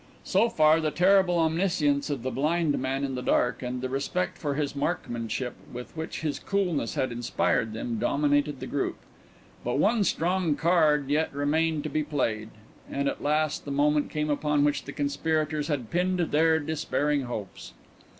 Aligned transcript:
So 0.23 0.49
far 0.49 0.81
the 0.81 0.89
terrible 0.89 1.37
omniscience 1.37 2.09
of 2.09 2.23
the 2.23 2.31
blind 2.31 2.79
man 2.79 3.03
in 3.03 3.13
the 3.13 3.21
dark 3.21 3.61
and 3.61 3.81
the 3.81 3.87
respect 3.87 4.35
for 4.35 4.55
his 4.55 4.75
markmanship 4.75 5.53
with 5.71 5.95
which 5.95 6.21
his 6.21 6.39
coolness 6.39 6.95
had 6.95 7.11
inspired 7.11 7.73
them, 7.73 7.99
dominated 7.99 8.59
the 8.59 8.65
group. 8.65 8.97
But 9.63 9.77
one 9.77 10.03
strong 10.03 10.55
card 10.55 11.11
yet 11.11 11.31
remained 11.31 11.83
to 11.83 11.89
be 11.89 12.01
played, 12.01 12.49
and 12.91 13.07
at 13.07 13.21
last 13.21 13.63
the 13.63 13.69
moment 13.69 14.09
came 14.09 14.31
upon 14.31 14.63
which 14.65 14.85
the 14.85 14.91
conspirators 14.91 15.67
had 15.67 15.91
pinned 15.91 16.17
their 16.17 16.57
despairing 16.57 17.25
hopes. 17.25 17.73